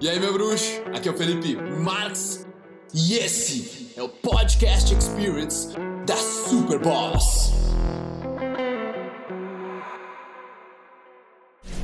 E 0.00 0.08
aí, 0.08 0.20
meu 0.20 0.32
bruxo? 0.32 0.80
Aqui 0.94 1.08
é 1.08 1.10
o 1.10 1.16
Felipe 1.16 1.56
Marx 1.56 2.46
e 2.94 3.14
esse 3.14 3.92
é 3.96 4.02
o 4.02 4.08
Podcast 4.08 4.94
Experience 4.94 5.76
da 6.06 6.14
Super 6.14 6.78
Boss. 6.78 7.52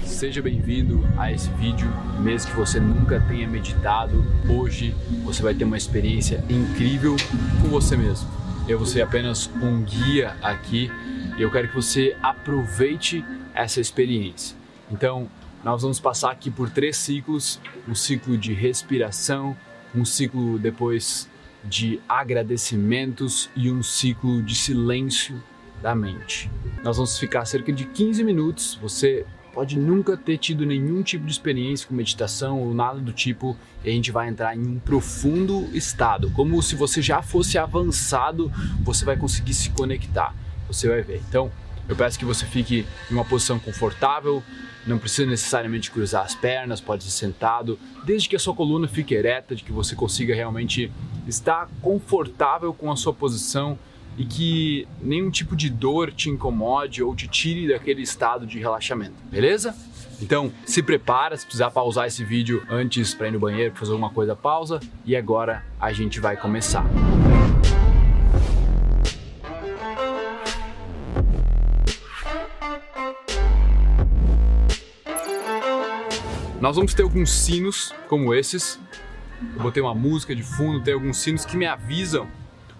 Seja 0.04 0.40
bem-vindo 0.40 1.04
a 1.18 1.32
esse 1.32 1.50
vídeo, 1.54 1.88
mesmo 2.20 2.52
que 2.52 2.56
você 2.56 2.78
nunca 2.78 3.20
tenha 3.22 3.48
meditado, 3.48 4.24
hoje 4.48 4.94
você 5.24 5.42
vai 5.42 5.52
ter 5.52 5.64
uma 5.64 5.76
experiência 5.76 6.44
incrível 6.48 7.16
com 7.60 7.68
você 7.68 7.96
mesmo. 7.96 8.30
Eu 8.68 8.78
vou 8.78 8.86
ser 8.86 9.02
apenas 9.02 9.50
um 9.60 9.82
guia 9.82 10.36
aqui 10.40 10.88
e 11.36 11.42
eu 11.42 11.50
quero 11.50 11.66
que 11.66 11.74
você 11.74 12.16
aproveite 12.22 13.24
essa 13.52 13.80
experiência. 13.80 14.56
Então, 14.88 15.28
nós 15.64 15.82
vamos 15.82 15.98
passar 15.98 16.30
aqui 16.30 16.50
por 16.50 16.68
três 16.68 16.96
ciclos: 16.96 17.58
um 17.88 17.94
ciclo 17.94 18.36
de 18.36 18.52
respiração, 18.52 19.56
um 19.94 20.04
ciclo 20.04 20.58
depois 20.58 21.28
de 21.64 22.00
agradecimentos 22.06 23.48
e 23.56 23.70
um 23.70 23.82
ciclo 23.82 24.42
de 24.42 24.54
silêncio 24.54 25.42
da 25.80 25.94
mente. 25.94 26.50
Nós 26.82 26.96
vamos 26.96 27.18
ficar 27.18 27.46
cerca 27.46 27.72
de 27.72 27.86
15 27.86 28.22
minutos. 28.22 28.78
Você 28.82 29.24
pode 29.54 29.78
nunca 29.78 30.16
ter 30.16 30.36
tido 30.36 30.66
nenhum 30.66 31.02
tipo 31.02 31.24
de 31.24 31.32
experiência 31.32 31.86
com 31.88 31.94
meditação 31.94 32.60
ou 32.60 32.74
nada 32.74 32.98
do 32.98 33.12
tipo, 33.12 33.56
e 33.82 33.88
a 33.88 33.92
gente 33.92 34.10
vai 34.10 34.28
entrar 34.28 34.54
em 34.54 34.66
um 34.66 34.78
profundo 34.78 35.68
estado, 35.72 36.30
como 36.32 36.60
se 36.60 36.74
você 36.74 37.00
já 37.00 37.22
fosse 37.22 37.56
avançado, 37.56 38.52
você 38.82 39.04
vai 39.04 39.16
conseguir 39.16 39.54
se 39.54 39.70
conectar. 39.70 40.34
Você 40.66 40.88
vai 40.88 41.02
ver. 41.02 41.22
Então, 41.28 41.50
eu 41.88 41.96
peço 41.96 42.18
que 42.18 42.24
você 42.24 42.46
fique 42.46 42.86
em 43.10 43.14
uma 43.14 43.24
posição 43.24 43.58
confortável, 43.58 44.42
não 44.86 44.98
precisa 44.98 45.28
necessariamente 45.28 45.90
cruzar 45.90 46.24
as 46.24 46.34
pernas, 46.34 46.80
pode 46.80 47.04
ser 47.04 47.10
sentado, 47.10 47.78
desde 48.04 48.28
que 48.28 48.36
a 48.36 48.38
sua 48.38 48.54
coluna 48.54 48.86
fique 48.86 49.14
ereta, 49.14 49.54
de 49.54 49.62
que 49.62 49.72
você 49.72 49.94
consiga 49.94 50.34
realmente 50.34 50.90
estar 51.26 51.68
confortável 51.80 52.72
com 52.72 52.90
a 52.90 52.96
sua 52.96 53.12
posição 53.12 53.78
e 54.16 54.24
que 54.24 54.86
nenhum 55.00 55.30
tipo 55.30 55.56
de 55.56 55.68
dor 55.68 56.12
te 56.12 56.30
incomode 56.30 57.02
ou 57.02 57.14
te 57.14 57.26
tire 57.26 57.68
daquele 57.68 58.02
estado 58.02 58.46
de 58.46 58.58
relaxamento, 58.58 59.16
beleza? 59.30 59.74
Então, 60.22 60.52
se 60.64 60.82
prepara, 60.82 61.36
se 61.36 61.44
precisar 61.44 61.70
pausar 61.70 62.06
esse 62.06 62.24
vídeo 62.24 62.62
antes 62.70 63.14
para 63.14 63.28
ir 63.28 63.32
no 63.32 63.40
banheiro, 63.40 63.74
fazer 63.74 63.92
alguma 63.92 64.10
coisa, 64.10 64.36
pausa. 64.36 64.80
E 65.04 65.16
agora 65.16 65.64
a 65.80 65.92
gente 65.92 66.20
vai 66.20 66.36
começar. 66.36 66.84
Nós 76.64 76.76
vamos 76.76 76.94
ter 76.94 77.02
alguns 77.02 77.30
sinos 77.30 77.94
como 78.08 78.32
esses. 78.32 78.80
Eu 79.54 79.60
botei 79.60 79.82
uma 79.82 79.94
música 79.94 80.34
de 80.34 80.42
fundo, 80.42 80.82
tem 80.82 80.94
alguns 80.94 81.18
sinos 81.18 81.44
que 81.44 81.58
me 81.58 81.66
avisam 81.66 82.26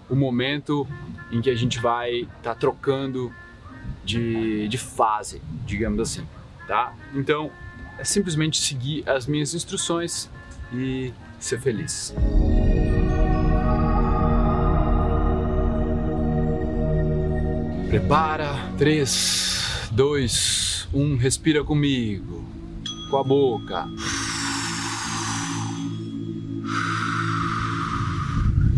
o 0.09 0.15
momento 0.15 0.87
em 1.31 1.39
que 1.39 1.51
a 1.51 1.55
gente 1.55 1.77
vai 1.77 2.21
estar 2.21 2.31
tá 2.41 2.55
trocando 2.55 3.31
de, 4.03 4.67
de 4.69 4.77
fase, 4.79 5.39
digamos 5.67 5.99
assim, 5.99 6.25
tá? 6.67 6.95
Então, 7.13 7.51
é 7.99 8.03
simplesmente 8.03 8.57
seguir 8.59 9.07
as 9.07 9.27
minhas 9.27 9.53
instruções 9.53 10.31
e 10.73 11.13
ser 11.39 11.61
feliz. 11.61 12.11
Prepara, 17.87 18.51
3, 18.79 19.89
2, 19.91 20.87
1, 20.91 21.17
respira 21.17 21.63
comigo 21.63 22.55
com 23.09 23.17
a 23.17 23.23
boca. 23.23 23.87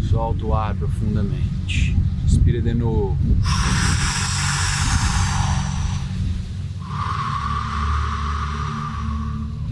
Solta 0.10 0.46
o 0.46 0.54
ar 0.54 0.76
profundamente. 0.76 1.96
Inspira 2.26 2.62
de 2.62 2.74
novo. 2.74 3.18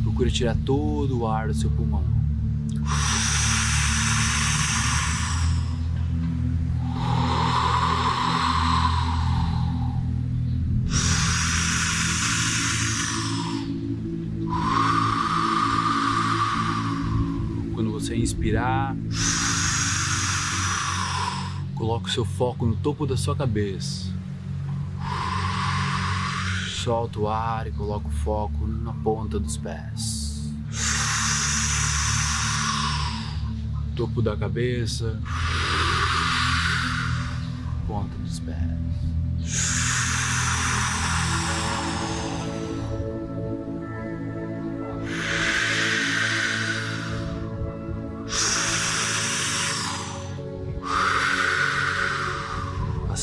Procure 0.04 0.32
tirar 0.32 0.56
todo 0.66 1.20
o 1.20 1.28
ar 1.28 1.48
do 1.48 1.54
seu 1.54 1.70
pulmão. 1.70 2.25
Inspirar, 18.26 18.96
coloque 21.76 22.10
o 22.10 22.12
seu 22.12 22.26
foco 22.26 22.66
no 22.66 22.76
topo 22.76 23.06
da 23.06 23.16
sua 23.16 23.36
cabeça. 23.36 24.12
Solta 26.68 27.20
o 27.20 27.28
ar 27.28 27.68
e 27.68 27.72
coloca 27.72 28.08
o 28.08 28.12
foco 28.12 28.66
na 28.68 28.94
ponta 28.94 29.40
dos 29.40 29.58
pés. 29.58 30.52
Topo 33.96 34.22
da 34.22 34.36
cabeça, 34.36 35.22
ponta 37.88 38.16
dos 38.18 38.40
pés. 38.40 39.85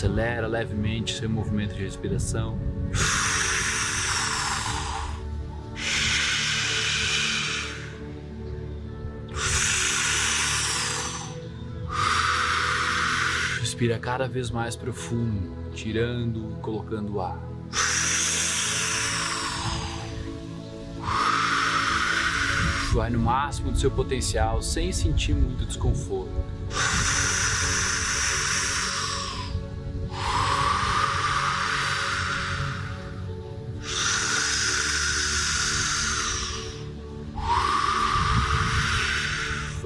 Acelera 0.03 0.49
levemente 0.49 1.15
seu 1.15 1.31
movimento 1.31 1.77
de 1.77 1.85
respiração. 1.85 2.59
Respira 13.61 13.97
cada 14.01 14.27
vez 14.27 14.51
mais 14.51 14.75
profundo, 14.75 15.71
tirando 15.73 16.51
e 16.51 16.61
colocando 16.61 17.21
ar. 17.21 17.41
Vai 22.93 23.09
no 23.09 23.21
máximo 23.21 23.71
do 23.71 23.79
seu 23.79 23.93
potencial 23.93 24.61
sem 24.63 24.91
sentir 24.91 25.33
muito 25.33 25.65
desconforto. 25.65 26.62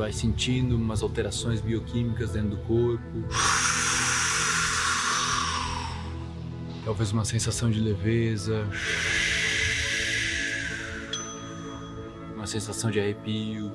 Vai 0.07 0.13
sentindo 0.13 0.77
umas 0.77 1.03
alterações 1.03 1.61
bioquímicas 1.61 2.31
dentro 2.31 2.51
do 2.51 2.57
corpo. 2.59 3.25
Talvez 6.85 7.11
uma 7.11 7.25
sensação 7.25 7.69
de 7.73 7.81
leveza. 7.81 8.65
Uma 12.37 12.47
sensação 12.47 12.89
de 12.89 13.01
arrepio. 13.01 13.73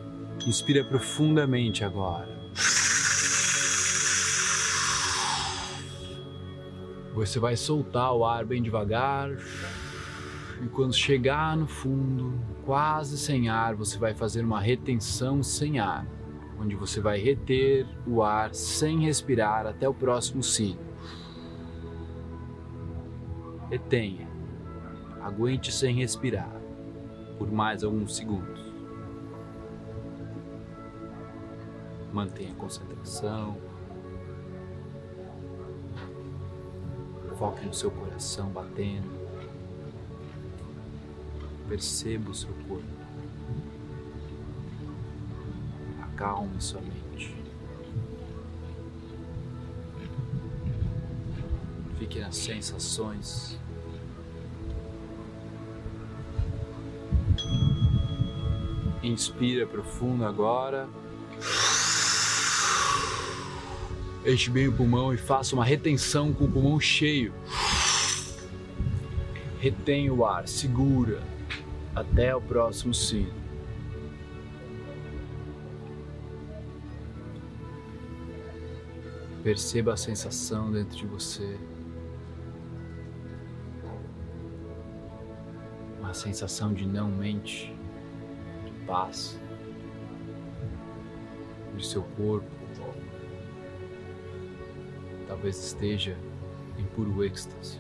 Inspira 0.48 0.86
profundamente 0.86 1.84
agora. 1.84 2.40
Você 7.14 7.40
vai 7.42 7.58
soltar 7.58 8.14
o 8.14 8.24
ar 8.24 8.46
bem 8.46 8.64
devagar. 8.64 9.32
E 10.64 10.70
quando 10.70 10.94
chegar 10.94 11.58
no 11.58 11.68
fundo, 11.68 12.40
quase 12.66 13.18
sem 13.18 13.50
ar, 13.50 13.76
você 13.76 13.98
vai 13.98 14.14
fazer 14.14 14.46
uma 14.46 14.62
retenção 14.62 15.44
sem 15.44 15.80
ar, 15.80 16.06
onde 16.62 16.76
você 16.76 17.02
vai 17.02 17.20
reter 17.20 17.88
o 18.06 18.22
ar 18.22 18.54
sem 18.54 19.00
respirar 19.00 19.66
até 19.66 19.90
o 19.90 19.94
próximo 19.94 20.44
sino. 20.44 20.80
Retenha. 23.70 24.30
Aguente 25.22 25.72
sem 25.72 25.96
respirar 25.96 26.62
por 27.38 27.52
mais 27.52 27.84
alguns 27.84 28.16
segundos. 28.16 28.62
Mantenha 32.14 32.52
a 32.52 32.56
concentração. 32.56 33.58
Foque 37.40 37.66
no 37.66 37.74
seu 37.74 37.90
coração 37.90 38.50
batendo. 38.50 39.10
Perceba 41.68 42.30
o 42.30 42.36
seu 42.36 42.54
corpo. 42.68 43.01
Acalme 46.22 46.62
sua 46.62 46.80
mente. 46.82 47.36
Fique 51.98 52.20
nas 52.20 52.36
sensações. 52.36 53.60
Inspira 59.02 59.66
profundo 59.66 60.24
agora. 60.24 60.88
Enche 64.24 64.52
bem 64.52 64.68
o 64.68 64.74
pulmão 64.74 65.12
e 65.12 65.18
faça 65.18 65.56
uma 65.56 65.66
retenção 65.66 66.32
com 66.32 66.46
o 66.46 66.52
pulmão 66.52 66.80
cheio. 66.80 67.34
Retém 69.60 70.12
o 70.12 70.24
ar, 70.24 70.48
segura 70.48 71.24
até 71.96 72.36
o 72.36 72.40
próximo 72.40 72.94
sino. 72.94 73.41
Perceba 79.44 79.94
a 79.94 79.98
sensação 79.98 80.72
dentro 80.72 80.96
de 80.96 81.06
você. 81.08 81.58
Uma 86.00 86.14
sensação 86.14 86.74
de 86.74 86.86
não 86.86 87.10
mente, 87.10 87.76
de 88.66 88.72
paz, 88.86 89.40
de 91.76 91.86
seu 91.86 92.04
corpo. 92.16 92.62
Talvez 95.28 95.58
esteja 95.58 96.18
em 96.78 96.84
puro 96.86 97.24
êxtase. 97.24 97.80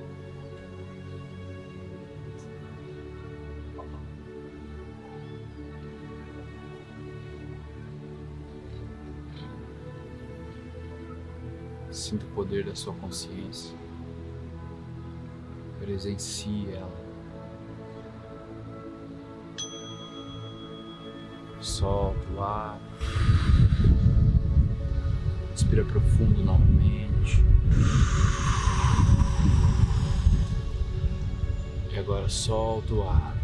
Sinta 12.01 12.25
o 12.25 12.29
poder 12.29 12.65
da 12.65 12.73
sua 12.73 12.95
consciência. 12.95 13.77
Presencie 15.79 16.67
ela. 16.73 16.91
Solta 21.61 22.27
o 22.33 22.41
ar. 22.41 22.81
Respira 25.51 25.85
profundo 25.85 26.43
novamente. 26.43 27.45
E 31.93 31.99
agora 31.99 32.27
solta 32.27 32.95
o 32.95 33.07
ar. 33.07 33.37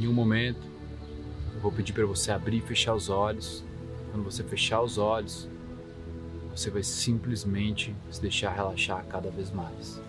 Em 0.00 0.08
um 0.08 0.12
momento, 0.14 0.66
eu 1.54 1.60
vou 1.60 1.70
pedir 1.70 1.92
para 1.92 2.06
você 2.06 2.32
abrir 2.32 2.56
e 2.56 2.62
fechar 2.62 2.94
os 2.94 3.10
olhos 3.10 3.65
quando 4.16 4.24
você 4.24 4.42
fechar 4.42 4.80
os 4.80 4.96
olhos, 4.96 5.46
você 6.50 6.70
vai 6.70 6.82
simplesmente 6.82 7.94
se 8.10 8.18
deixar 8.18 8.50
relaxar 8.50 9.04
cada 9.04 9.30
vez 9.30 9.50
mais, 9.50 10.00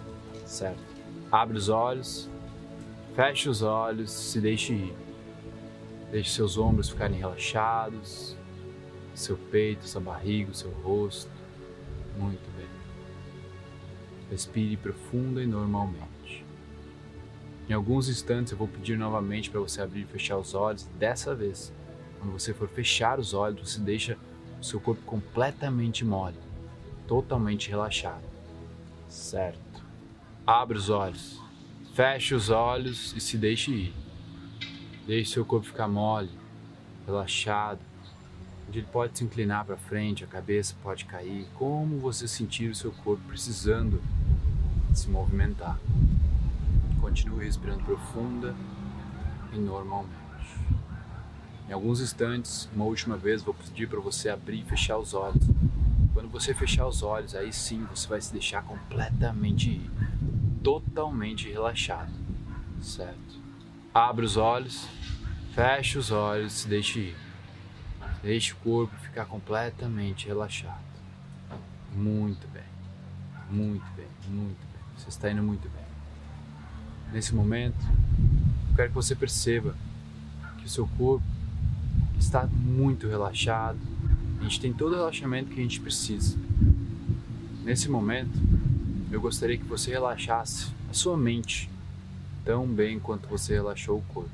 certo? 0.45 0.81
Abre 1.29 1.57
os 1.57 1.67
olhos, 1.67 2.29
feche 3.13 3.49
os 3.49 3.61
olhos, 3.61 4.09
se 4.09 4.39
deixe 4.39 4.71
ir. 4.71 4.95
Deixe 6.09 6.29
seus 6.29 6.57
ombros 6.57 6.87
ficarem 6.87 7.17
relaxados, 7.17 8.37
seu 9.13 9.35
peito, 9.35 9.85
sua 9.85 9.99
barriga, 9.99 10.53
seu 10.53 10.71
rosto. 10.71 11.29
Muito 12.17 12.49
bem. 12.55 12.69
Respire 14.31 14.77
profunda 14.77 15.43
e 15.43 15.45
normalmente. 15.45 16.45
Em 17.67 17.73
alguns 17.73 18.07
instantes 18.07 18.53
eu 18.53 18.57
vou 18.57 18.69
pedir 18.69 18.97
novamente 18.97 19.49
para 19.49 19.59
você 19.59 19.81
abrir 19.81 20.03
e 20.03 20.05
fechar 20.05 20.37
os 20.37 20.53
olhos. 20.53 20.87
Dessa 20.97 21.35
vez, 21.35 21.73
quando 22.19 22.31
você 22.31 22.53
for 22.53 22.67
fechar 22.67 23.19
os 23.19 23.33
olhos, 23.33 23.71
você 23.71 23.79
deixa 23.79 24.17
o 24.59 24.63
seu 24.63 24.79
corpo 24.79 25.01
completamente 25.03 26.03
mole, 26.03 26.37
totalmente 27.07 27.69
relaxado. 27.69 28.23
Certo. 29.07 29.83
Abre 30.45 30.77
os 30.77 30.89
olhos. 30.89 31.39
Feche 31.93 32.35
os 32.35 32.49
olhos 32.49 33.13
e 33.15 33.19
se 33.19 33.37
deixe 33.37 33.71
ir. 33.71 33.93
Deixe 35.05 35.33
seu 35.33 35.45
corpo 35.45 35.65
ficar 35.65 35.87
mole, 35.87 36.29
relaxado, 37.05 37.79
onde 38.67 38.79
ele 38.79 38.87
pode 38.91 39.17
se 39.17 39.23
inclinar 39.23 39.65
para 39.65 39.77
frente, 39.77 40.23
a 40.23 40.27
cabeça 40.27 40.75
pode 40.83 41.05
cair, 41.05 41.47
como 41.55 41.97
você 41.99 42.27
sentir 42.27 42.69
o 42.69 42.75
seu 42.75 42.91
corpo 42.91 43.23
precisando 43.27 44.01
se 44.93 45.09
movimentar. 45.09 45.79
Continue 46.99 47.45
respirando 47.45 47.83
profunda 47.83 48.53
e 49.53 49.57
normalmente. 49.57 50.26
Em 51.67 51.73
alguns 51.73 51.99
instantes, 51.99 52.69
uma 52.73 52.85
última 52.85 53.17
vez, 53.17 53.43
vou 53.43 53.53
pedir 53.53 53.89
para 53.89 53.99
você 53.99 54.29
abrir 54.29 54.61
e 54.61 54.63
fechar 54.63 54.97
os 54.97 55.13
olhos. 55.13 55.43
Quando 56.13 56.29
você 56.29 56.53
fechar 56.53 56.87
os 56.87 57.03
olhos, 57.03 57.35
aí 57.35 57.51
sim 57.51 57.85
você 57.89 58.07
vai 58.07 58.21
se 58.21 58.31
deixar 58.31 58.63
completamente, 58.63 59.81
totalmente 60.63 61.49
relaxado, 61.49 62.11
certo? 62.81 63.41
Abre 63.93 64.25
os 64.25 64.37
olhos, 64.37 64.87
feche 65.53 65.97
os 65.97 66.09
olhos, 66.09 66.53
se 66.53 66.67
deixe 66.69 66.99
ir. 66.99 67.15
Deixe 68.23 68.53
o 68.53 68.55
corpo 68.57 68.95
ficar 68.97 69.25
completamente 69.25 70.25
relaxado. 70.25 70.87
Muito 71.93 72.47
bem, 72.47 72.63
muito 73.51 73.85
bem, 73.95 74.07
muito 74.29 74.57
bem. 74.57 74.81
Você 74.95 75.09
está 75.09 75.29
indo 75.29 75.43
muito 75.43 75.67
bem. 75.69 75.85
Nesse 77.11 77.35
momento, 77.35 77.85
eu 78.69 78.75
quero 78.75 78.89
que 78.89 78.95
você 78.95 79.15
perceba 79.15 79.75
que 80.57 80.65
o 80.65 80.69
seu 80.69 80.87
corpo 80.97 81.36
está 82.19 82.47
muito 82.47 83.07
relaxado. 83.07 83.77
A 84.39 84.43
gente 84.43 84.59
tem 84.59 84.73
todo 84.73 84.93
o 84.93 84.95
relaxamento 84.95 85.49
que 85.49 85.59
a 85.59 85.63
gente 85.63 85.79
precisa. 85.79 86.37
Nesse 87.63 87.89
momento, 87.89 88.39
eu 89.11 89.19
gostaria 89.19 89.57
que 89.57 89.65
você 89.65 89.91
relaxasse 89.91 90.71
a 90.89 90.93
sua 90.93 91.17
mente 91.17 91.69
tão 92.45 92.67
bem 92.67 92.99
quanto 92.99 93.27
você 93.27 93.53
relaxou 93.53 93.99
o 93.99 94.13
corpo. 94.13 94.29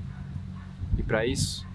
E 0.97 1.03
para 1.03 1.25
isso, 1.25 1.65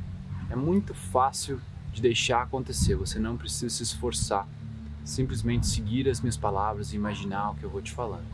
é 0.50 0.56
muito 0.56 0.94
fácil 0.94 1.60
de 1.93 2.00
deixar 2.00 2.43
acontecer, 2.43 2.94
você 2.94 3.19
não 3.19 3.37
precisa 3.37 3.69
se 3.75 3.82
esforçar. 3.82 4.46
Simplesmente 5.04 5.66
seguir 5.66 6.08
as 6.08 6.20
minhas 6.20 6.37
palavras 6.37 6.93
e 6.93 6.96
imaginar 6.96 7.50
o 7.50 7.54
que 7.54 7.64
eu 7.64 7.70
vou 7.70 7.81
te 7.81 7.93
falando. 7.93 8.26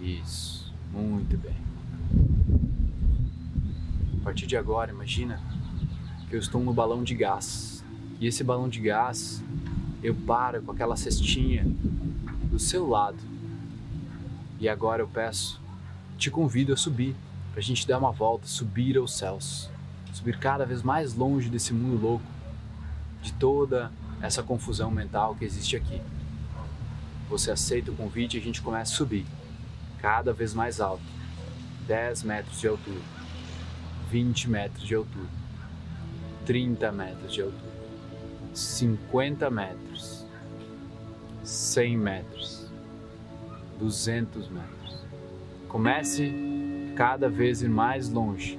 Isso, 0.00 0.72
muito 0.92 1.36
bem. 1.36 1.56
A 4.20 4.24
partir 4.24 4.46
de 4.46 4.56
agora, 4.56 4.90
imagina 4.90 5.40
que 6.28 6.36
eu 6.36 6.40
estou 6.40 6.62
no 6.62 6.72
balão 6.72 7.02
de 7.02 7.14
gás. 7.14 7.84
E 8.20 8.26
esse 8.26 8.44
balão 8.44 8.68
de 8.68 8.80
gás, 8.80 9.42
eu 10.02 10.14
paro 10.14 10.62
com 10.62 10.72
aquela 10.72 10.96
cestinha 10.96 11.64
do 12.50 12.58
seu 12.58 12.88
lado. 12.88 13.18
E 14.60 14.68
agora 14.68 15.02
eu 15.02 15.08
peço, 15.08 15.60
te 16.16 16.30
convido 16.30 16.72
a 16.72 16.76
subir, 16.76 17.14
para 17.52 17.60
a 17.60 17.62
gente 17.62 17.86
dar 17.86 17.98
uma 17.98 18.12
volta, 18.12 18.46
subir 18.46 18.96
aos 18.96 19.16
céus, 19.16 19.70
subir 20.12 20.38
cada 20.38 20.64
vez 20.64 20.82
mais 20.82 21.14
longe 21.14 21.48
desse 21.48 21.72
mundo 21.72 22.00
louco, 22.00 22.24
de 23.22 23.32
toda 23.34 23.90
essa 24.20 24.42
confusão 24.42 24.90
mental 24.90 25.34
que 25.34 25.44
existe 25.44 25.76
aqui. 25.76 26.00
Você 27.30 27.50
aceita 27.50 27.90
o 27.90 27.96
convite 27.96 28.36
e 28.36 28.40
a 28.40 28.42
gente 28.42 28.60
começa 28.60 28.92
a 28.92 28.96
subir, 28.96 29.26
cada 30.00 30.32
vez 30.32 30.54
mais 30.54 30.80
alto 30.80 31.02
10 31.88 32.22
metros 32.24 32.60
de 32.60 32.68
altura, 32.68 33.00
20 34.10 34.50
metros 34.50 34.86
de 34.86 34.94
altura. 34.94 35.26
30 36.48 36.90
metros 36.92 37.34
de 37.34 37.42
altura, 37.42 37.72
50 38.54 39.50
metros, 39.50 40.24
100 41.44 41.98
metros, 41.98 42.72
200 43.78 44.48
metros. 44.48 45.04
Comece 45.68 46.32
cada 46.96 47.28
vez 47.28 47.62
mais 47.64 48.08
longe, 48.08 48.58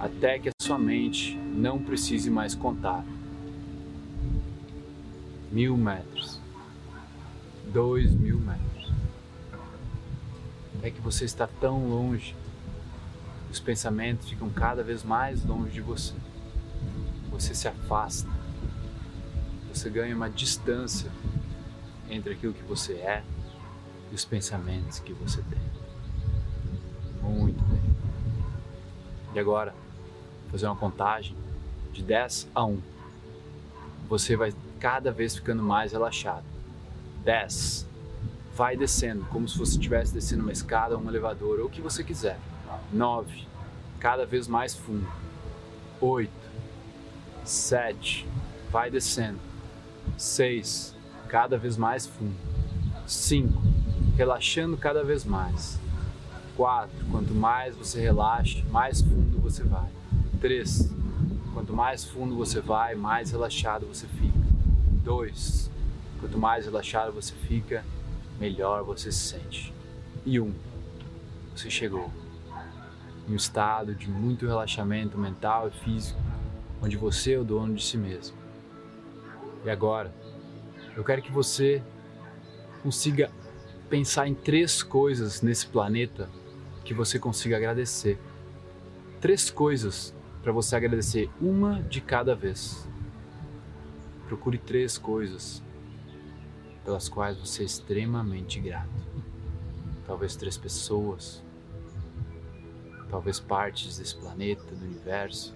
até 0.00 0.40
que 0.40 0.48
a 0.48 0.52
sua 0.60 0.80
mente 0.80 1.36
não 1.36 1.78
precise 1.78 2.28
mais 2.28 2.56
contar. 2.56 3.04
Mil 5.52 5.76
metros, 5.76 6.40
dois 7.72 8.12
mil 8.12 8.40
metros. 8.40 8.92
Até 10.76 10.90
que 10.90 11.00
você 11.00 11.24
está 11.24 11.46
tão 11.46 11.88
longe 11.88 12.34
os 13.54 13.60
pensamentos 13.60 14.28
ficam 14.28 14.50
cada 14.50 14.82
vez 14.82 15.04
mais 15.04 15.44
longe 15.44 15.70
de 15.70 15.80
você. 15.80 16.12
Você 17.30 17.54
se 17.54 17.68
afasta. 17.68 18.28
Você 19.72 19.88
ganha 19.88 20.14
uma 20.14 20.28
distância 20.28 21.08
entre 22.10 22.32
aquilo 22.32 22.52
que 22.52 22.64
você 22.64 22.94
é 22.94 23.22
e 24.10 24.14
os 24.14 24.24
pensamentos 24.24 24.98
que 24.98 25.12
você 25.12 25.40
tem. 25.42 25.60
Muito 27.22 27.62
bem. 27.62 27.80
E 29.36 29.38
agora, 29.38 29.72
fazer 30.50 30.66
uma 30.66 30.74
contagem 30.74 31.36
de 31.92 32.02
10 32.02 32.48
a 32.56 32.64
1. 32.64 32.82
Você 34.08 34.34
vai 34.34 34.52
cada 34.80 35.12
vez 35.12 35.36
ficando 35.36 35.62
mais 35.62 35.92
relaxado. 35.92 36.44
10. 37.24 37.86
Vai 38.56 38.76
descendo, 38.76 39.24
como 39.26 39.48
se 39.48 39.56
você 39.56 39.74
estivesse 39.74 40.12
descendo 40.12 40.42
uma 40.42 40.52
escada 40.52 40.98
um 40.98 41.08
elevador, 41.08 41.60
ou 41.60 41.66
o 41.66 41.70
que 41.70 41.80
você 41.80 42.02
quiser. 42.02 42.36
9, 42.92 43.46
cada 43.98 44.24
vez 44.24 44.46
mais 44.46 44.74
fundo. 44.74 45.06
8, 46.00 46.30
7, 47.44 48.26
vai 48.70 48.90
descendo. 48.90 49.38
6, 50.16 50.94
cada 51.28 51.56
vez 51.56 51.76
mais 51.76 52.06
fundo. 52.06 52.36
5, 53.06 53.52
relaxando 54.16 54.76
cada 54.76 55.02
vez 55.02 55.24
mais. 55.24 55.78
4. 56.56 56.90
Quanto 57.10 57.34
mais 57.34 57.76
você 57.76 58.00
relaxa, 58.00 58.62
mais 58.70 59.00
fundo 59.00 59.38
você 59.40 59.62
vai. 59.62 59.90
3. 60.40 60.90
Quanto 61.52 61.72
mais 61.72 62.04
fundo 62.04 62.36
você 62.36 62.60
vai, 62.60 62.94
mais 62.94 63.30
relaxado 63.30 63.86
você 63.86 64.06
fica. 64.06 64.38
2. 65.02 65.70
Quanto 66.20 66.38
mais 66.38 66.64
relaxado 66.64 67.12
você 67.12 67.32
fica, 67.32 67.84
melhor 68.38 68.82
você 68.84 69.10
se 69.10 69.18
sente. 69.18 69.74
E 70.24 70.40
1. 70.40 70.44
Um, 70.44 70.54
você 71.54 71.70
chegou 71.70 72.10
em 73.28 73.32
um 73.32 73.36
estado 73.36 73.94
de 73.94 74.08
muito 74.10 74.46
relaxamento 74.46 75.18
mental 75.18 75.68
e 75.68 75.70
físico, 75.70 76.20
onde 76.82 76.96
você 76.96 77.34
é 77.34 77.38
o 77.38 77.44
dono 77.44 77.74
de 77.74 77.82
si 77.82 77.96
mesmo. 77.96 78.36
E 79.64 79.70
agora, 79.70 80.14
eu 80.96 81.02
quero 81.02 81.22
que 81.22 81.32
você 81.32 81.82
consiga 82.82 83.30
pensar 83.88 84.28
em 84.28 84.34
três 84.34 84.82
coisas 84.82 85.40
nesse 85.40 85.66
planeta 85.66 86.28
que 86.84 86.92
você 86.92 87.18
consiga 87.18 87.56
agradecer. 87.56 88.18
Três 89.20 89.50
coisas 89.50 90.14
para 90.42 90.52
você 90.52 90.76
agradecer, 90.76 91.30
uma 91.40 91.82
de 91.82 92.00
cada 92.00 92.34
vez. 92.34 92.86
Procure 94.26 94.58
três 94.58 94.98
coisas 94.98 95.62
pelas 96.84 97.08
quais 97.08 97.38
você 97.38 97.62
é 97.62 97.66
extremamente 97.66 98.60
grato. 98.60 98.90
Talvez 100.06 100.36
três 100.36 100.56
pessoas, 100.56 101.43
talvez 103.14 103.38
partes 103.38 103.98
desse 103.98 104.16
planeta, 104.16 104.64
do 104.74 104.84
universo. 104.84 105.54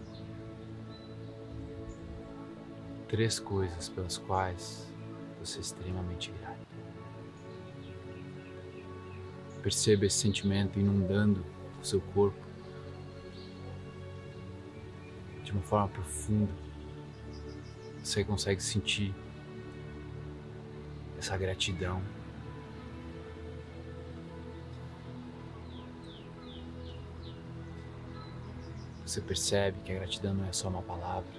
Três 3.09 3.41
coisas 3.41 3.89
pelas 3.89 4.17
quais 4.17 4.87
você 5.41 5.59
é 5.59 5.61
extremamente 5.63 6.31
grato. 6.39 6.69
Perceba 9.61 10.07
esse 10.07 10.19
sentimento 10.19 10.79
inundando 10.79 11.45
o 11.83 11.85
seu 11.85 12.01
corpo 12.01 12.39
de 15.43 15.51
uma 15.51 15.63
forma 15.63 15.89
profunda. 15.89 16.53
Você 18.05 18.23
consegue 18.23 18.63
sentir 18.63 19.13
essa 21.19 21.37
gratidão. 21.37 22.01
Você 29.09 29.23
percebe 29.23 29.81
que 29.81 29.91
a 29.91 29.95
gratidão 29.95 30.35
não 30.35 30.45
é 30.45 30.53
só 30.53 30.69
uma 30.69 30.83
palavra, 30.83 31.33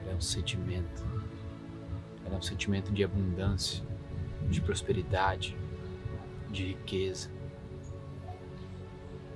ela 0.00 0.12
é 0.12 0.14
um 0.14 0.20
sentimento. 0.20 1.02
Ela 2.24 2.36
é 2.36 2.38
um 2.38 2.42
sentimento 2.42 2.92
de 2.92 3.02
abundância, 3.02 3.82
de 4.48 4.60
prosperidade, 4.60 5.56
de 6.48 6.68
riqueza. 6.68 7.28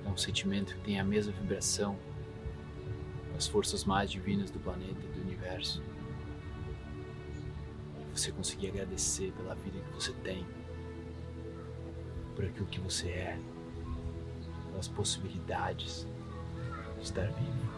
É 0.05 0.07
um 0.07 0.15
sentimento 0.15 0.75
que 0.75 0.79
tem 0.79 0.97
a 0.97 1.03
mesma 1.03 1.33
vibração 1.33 1.99
das 3.33 3.45
forças 3.45 3.83
mais 3.83 4.09
divinas 4.09 4.49
do 4.49 4.59
planeta 4.59 4.97
e 5.03 5.07
do 5.09 5.21
universo. 5.21 5.83
E 7.99 8.17
você 8.17 8.31
conseguir 8.31 8.69
agradecer 8.69 9.33
pela 9.33 9.55
vida 9.55 9.77
que 9.77 9.93
você 9.93 10.13
tem, 10.23 10.47
por 12.33 12.45
aquilo 12.45 12.65
que 12.67 12.79
você 12.79 13.09
é, 13.09 13.39
pelas 14.69 14.87
possibilidades 14.87 16.07
de 16.07 16.18
estar 17.01 17.27
vivo. 17.27 17.69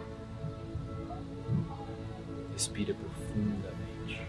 Respira 2.53 2.93
profundamente. 2.93 4.21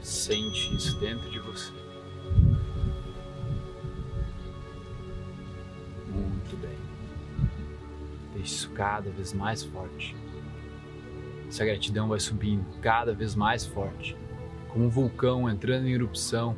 Sente 0.00 0.74
isso 0.74 0.98
dentro 1.00 1.30
de 1.30 1.38
você. 1.40 1.72
Muito 6.08 6.56
bem. 6.56 6.78
Deixe 8.34 8.54
isso 8.54 8.70
cada 8.70 9.10
vez 9.10 9.32
mais 9.32 9.62
forte. 9.62 10.16
Essa 11.48 11.64
gratidão 11.64 12.08
vai 12.08 12.20
subindo 12.20 12.64
cada 12.80 13.14
vez 13.14 13.34
mais 13.34 13.64
forte, 13.64 14.16
como 14.68 14.86
um 14.86 14.88
vulcão 14.88 15.48
entrando 15.48 15.86
em 15.86 15.92
erupção. 15.92 16.56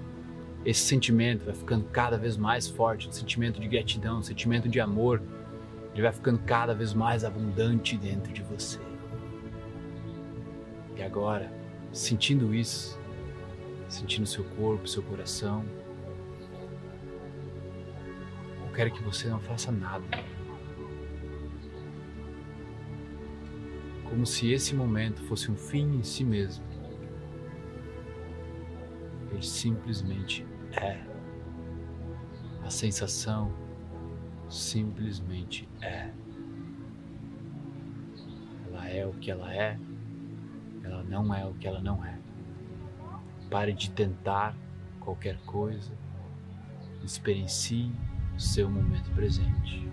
Esse 0.68 0.82
sentimento 0.82 1.46
vai 1.46 1.54
ficando 1.54 1.86
cada 1.86 2.18
vez 2.18 2.36
mais 2.36 2.68
forte, 2.68 3.08
um 3.08 3.10
sentimento 3.10 3.58
de 3.58 3.66
gratidão, 3.66 4.18
um 4.18 4.22
sentimento 4.22 4.68
de 4.68 4.78
amor, 4.78 5.22
ele 5.94 6.02
vai 6.02 6.12
ficando 6.12 6.40
cada 6.40 6.74
vez 6.74 6.92
mais 6.92 7.24
abundante 7.24 7.96
dentro 7.96 8.30
de 8.30 8.42
você. 8.42 8.78
E 10.94 11.02
agora, 11.02 11.50
sentindo 11.90 12.54
isso, 12.54 13.00
sentindo 13.88 14.26
seu 14.26 14.44
corpo, 14.44 14.86
seu 14.86 15.02
coração, 15.02 15.64
eu 18.66 18.72
quero 18.74 18.90
que 18.90 19.02
você 19.02 19.26
não 19.28 19.40
faça 19.40 19.72
nada. 19.72 20.04
Como 24.04 24.26
se 24.26 24.52
esse 24.52 24.74
momento 24.74 25.22
fosse 25.22 25.50
um 25.50 25.56
fim 25.56 25.96
em 25.96 26.02
si 26.02 26.24
mesmo. 26.24 26.62
Ele 29.32 29.42
simplesmente 29.42 30.44
é. 30.84 31.00
A 32.64 32.70
sensação 32.70 33.52
simplesmente 34.48 35.68
é. 35.80 36.10
Ela 38.66 38.88
é 38.88 39.06
o 39.06 39.12
que 39.14 39.30
ela 39.30 39.52
é, 39.52 39.78
ela 40.84 41.02
não 41.02 41.34
é 41.34 41.44
o 41.46 41.54
que 41.54 41.66
ela 41.66 41.80
não 41.80 42.04
é. 42.04 42.18
Pare 43.50 43.72
de 43.72 43.90
tentar 43.90 44.54
qualquer 45.00 45.38
coisa, 45.46 45.92
experiencie 47.02 47.92
o 48.36 48.40
seu 48.40 48.70
momento 48.70 49.10
presente. 49.12 49.88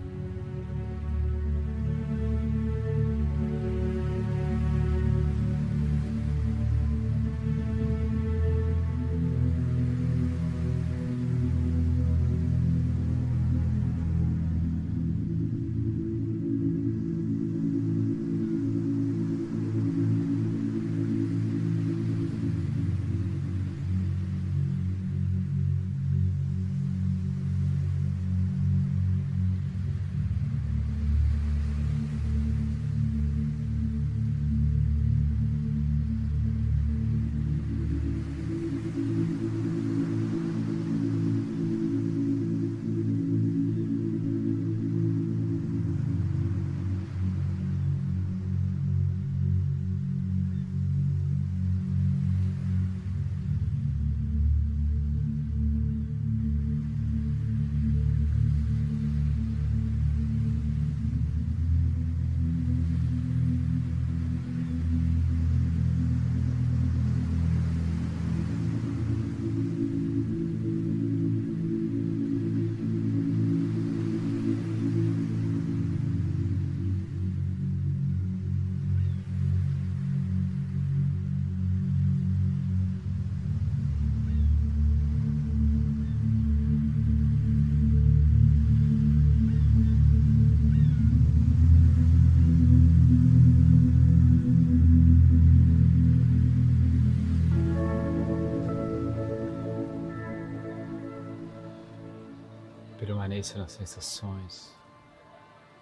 permaneça 103.46 103.58
nas 103.58 103.72
sensações, 103.72 104.74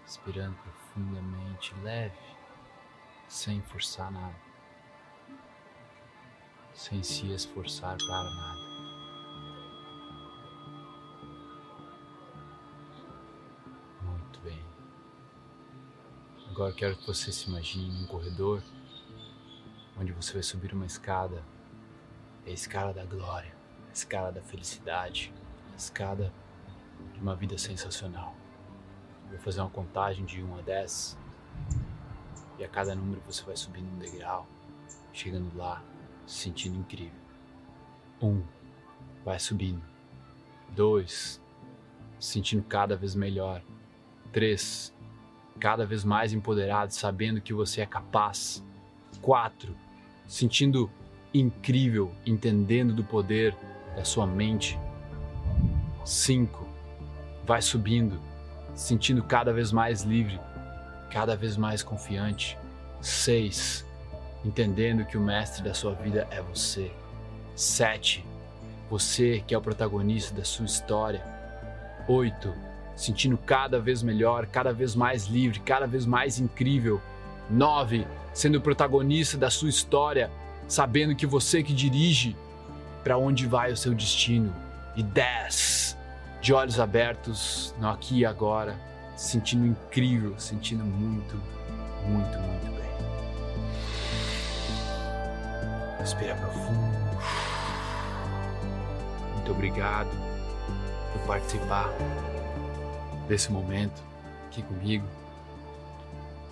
respirando 0.02 0.56
profundamente, 0.56 1.74
leve, 1.82 2.18
sem 3.28 3.62
forçar 3.62 4.10
nada, 4.10 4.34
sem 6.74 7.02
se 7.02 7.32
esforçar 7.32 7.96
para 7.96 8.22
nada. 8.22 8.74
Muito 14.02 14.40
bem. 14.40 14.64
Agora 16.50 16.72
quero 16.72 16.96
que 16.96 17.06
você 17.06 17.32
se 17.32 17.48
imagine 17.48 18.04
um 18.04 18.06
corredor 18.06 18.62
onde 19.98 20.12
você 20.12 20.34
vai 20.34 20.42
subir 20.42 20.74
uma 20.74 20.86
escada, 20.86 21.42
é 22.44 22.50
a 22.50 22.54
escada 22.54 22.92
da 22.92 23.04
glória, 23.04 23.56
a 23.88 23.92
escada 23.92 24.32
da 24.32 24.42
felicidade, 24.42 25.32
a 25.72 25.76
escada 25.76 26.32
de 27.12 27.20
uma 27.20 27.34
vida 27.34 27.56
sensacional. 27.58 28.34
Vou 29.30 29.38
fazer 29.38 29.60
uma 29.60 29.70
contagem 29.70 30.24
de 30.24 30.42
1 30.42 30.58
a 30.58 30.60
10 30.62 31.18
e 32.58 32.64
a 32.64 32.68
cada 32.68 32.94
número 32.94 33.20
você 33.26 33.42
vai 33.44 33.56
subindo 33.56 33.90
um 33.90 33.98
degrau, 33.98 34.46
chegando 35.12 35.56
lá, 35.56 35.82
se 36.26 36.44
sentindo 36.44 36.78
incrível. 36.78 37.18
1. 38.22 38.42
Vai 39.24 39.38
subindo. 39.38 39.82
2. 40.70 41.42
Se 42.18 42.32
sentindo 42.32 42.62
cada 42.62 42.96
vez 42.96 43.14
melhor. 43.14 43.62
3. 44.32 44.94
Cada 45.58 45.84
vez 45.84 46.04
mais 46.04 46.32
empoderado, 46.32 46.92
sabendo 46.92 47.40
que 47.40 47.52
você 47.52 47.80
é 47.80 47.86
capaz. 47.86 48.64
4. 49.20 49.76
Sentindo 50.26 50.90
incrível, 51.32 52.12
entendendo 52.24 52.94
do 52.94 53.04
poder 53.04 53.56
da 53.96 54.04
sua 54.04 54.26
mente. 54.26 54.78
5. 56.04 56.73
Vai 57.46 57.60
subindo, 57.60 58.20
sentindo 58.74 59.22
cada 59.22 59.52
vez 59.52 59.70
mais 59.70 60.02
livre, 60.02 60.40
cada 61.10 61.36
vez 61.36 61.56
mais 61.56 61.82
confiante. 61.82 62.58
6. 63.00 63.84
Entendendo 64.44 65.04
que 65.04 65.16
o 65.16 65.20
mestre 65.20 65.62
da 65.62 65.74
sua 65.74 65.94
vida 65.94 66.26
é 66.30 66.40
você. 66.40 66.90
7. 67.54 68.24
Você 68.90 69.42
que 69.46 69.54
é 69.54 69.58
o 69.58 69.60
protagonista 69.60 70.34
da 70.34 70.44
sua 70.44 70.64
história. 70.64 71.22
8. 72.08 72.52
Sentindo 72.96 73.36
cada 73.36 73.78
vez 73.78 74.02
melhor, 74.02 74.46
cada 74.46 74.72
vez 74.72 74.94
mais 74.94 75.26
livre, 75.26 75.60
cada 75.60 75.86
vez 75.86 76.06
mais 76.06 76.38
incrível. 76.38 77.00
9. 77.50 78.06
Sendo 78.32 78.58
o 78.58 78.60
protagonista 78.60 79.36
da 79.36 79.50
sua 79.50 79.68
história, 79.68 80.30
sabendo 80.66 81.14
que 81.14 81.26
você 81.26 81.62
que 81.62 81.74
dirige 81.74 82.36
para 83.02 83.18
onde 83.18 83.46
vai 83.46 83.70
o 83.70 83.76
seu 83.76 83.94
destino. 83.94 84.54
E 84.96 85.02
10. 85.02 85.96
De 86.44 86.52
olhos 86.52 86.78
abertos, 86.78 87.74
no 87.78 87.88
aqui 87.88 88.18
e 88.18 88.26
agora, 88.26 88.78
sentindo 89.16 89.64
incrível, 89.64 90.38
sentindo 90.38 90.84
muito, 90.84 91.36
muito, 92.06 92.38
muito 92.38 92.66
bem. 92.66 92.90
Respira 95.98 96.34
profundo. 96.34 96.98
Muito 99.32 99.52
obrigado 99.52 100.10
por 101.14 101.26
participar 101.28 101.88
desse 103.26 103.50
momento 103.50 104.02
aqui 104.48 104.62
comigo. 104.64 105.06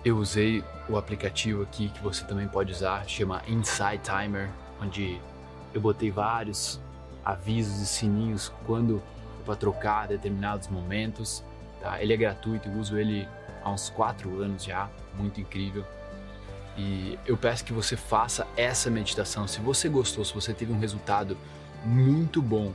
Eu 0.03 0.17
usei 0.17 0.63
o 0.89 0.97
aplicativo 0.97 1.61
aqui 1.61 1.89
que 1.89 2.01
você 2.01 2.25
também 2.25 2.47
pode 2.47 2.71
usar, 2.71 3.07
chama 3.07 3.43
Inside 3.47 3.99
Timer, 3.99 4.49
onde 4.81 5.21
eu 5.71 5.79
botei 5.79 6.09
vários 6.09 6.81
avisos 7.23 7.79
e 7.79 7.85
sininhos 7.85 8.51
quando 8.65 8.99
para 9.43 9.55
trocar 9.55 10.07
determinados 10.07 10.67
momentos. 10.67 11.43
Tá? 11.81 12.01
Ele 12.01 12.13
é 12.13 12.17
gratuito, 12.17 12.69
eu 12.69 12.73
uso 12.75 12.97
ele 12.97 13.27
há 13.63 13.69
uns 13.69 13.89
4 13.89 14.41
anos 14.41 14.63
já, 14.63 14.89
muito 15.17 15.39
incrível. 15.39 15.85
E 16.77 17.19
eu 17.25 17.37
peço 17.37 17.63
que 17.63 17.73
você 17.73 17.95
faça 17.95 18.47
essa 18.57 18.89
meditação. 18.89 19.47
Se 19.47 19.59
você 19.59 19.87
gostou, 19.87 20.25
se 20.25 20.33
você 20.33 20.53
teve 20.53 20.73
um 20.73 20.79
resultado 20.79 21.37
muito 21.85 22.41
bom 22.41 22.73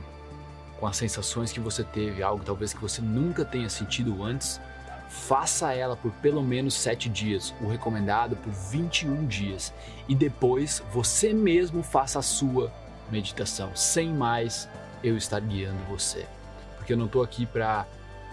com 0.79 0.87
as 0.87 0.95
sensações 0.95 1.51
que 1.51 1.59
você 1.59 1.83
teve, 1.83 2.23
algo 2.23 2.43
talvez 2.43 2.71
que 2.73 2.79
você 2.79 3.01
nunca 3.01 3.43
tenha 3.43 3.69
sentido 3.69 4.23
antes, 4.23 4.61
faça 5.09 5.73
ela 5.73 5.97
por 5.97 6.11
pelo 6.13 6.41
menos 6.41 6.75
7 6.75 7.09
dias, 7.09 7.53
o 7.59 7.67
recomendado 7.67 8.35
por 8.37 8.53
21 8.53 9.25
dias, 9.25 9.73
e 10.07 10.15
depois 10.15 10.81
você 10.93 11.33
mesmo 11.33 11.83
faça 11.83 12.19
a 12.19 12.21
sua 12.21 12.71
meditação. 13.11 13.75
Sem 13.75 14.13
mais 14.13 14.69
eu 15.03 15.17
estar 15.17 15.41
guiando 15.41 15.83
você. 15.89 16.25
Porque 16.89 16.95
eu 16.95 16.97
não 16.97 17.05
estou 17.05 17.21
aqui 17.21 17.45
para 17.45 17.85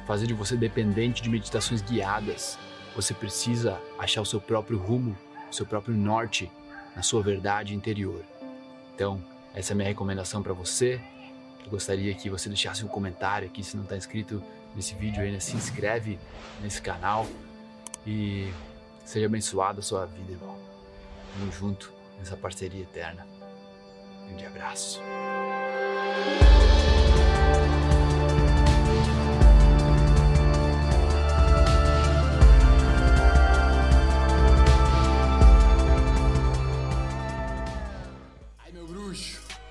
fazer 0.06 0.26
de 0.26 0.32
você 0.32 0.56
dependente 0.56 1.22
de 1.22 1.28
meditações 1.28 1.82
guiadas. 1.82 2.58
Você 2.94 3.12
precisa 3.12 3.78
achar 3.98 4.22
o 4.22 4.24
seu 4.24 4.40
próprio 4.40 4.78
rumo, 4.78 5.14
o 5.50 5.54
seu 5.54 5.66
próprio 5.66 5.94
norte 5.94 6.50
na 6.96 7.02
sua 7.02 7.22
verdade 7.22 7.74
interior. 7.74 8.24
Então, 8.94 9.22
essa 9.54 9.72
é 9.72 9.74
a 9.74 9.76
minha 9.76 9.88
recomendação 9.88 10.42
para 10.42 10.54
você. 10.54 10.98
Eu 11.66 11.70
gostaria 11.70 12.14
que 12.14 12.30
você 12.30 12.48
deixasse 12.48 12.82
um 12.82 12.88
comentário 12.88 13.46
aqui, 13.46 13.62
se 13.62 13.76
não 13.76 13.84
está 13.84 13.94
inscrito 13.94 14.42
nesse 14.74 14.94
vídeo 14.94 15.22
ainda, 15.22 15.38
se 15.38 15.54
inscreve 15.54 16.18
nesse 16.62 16.80
canal 16.80 17.26
e 18.06 18.50
seja 19.04 19.26
abençoada 19.26 19.80
a 19.80 19.82
sua 19.82 20.06
vida, 20.06 20.32
irmão. 20.32 20.56
Vamos 21.38 21.54
junto 21.54 21.92
nessa 22.18 22.38
parceria 22.38 22.84
eterna. 22.84 23.26
Um 24.22 24.28
grande 24.28 24.46
abraço. 24.46 25.02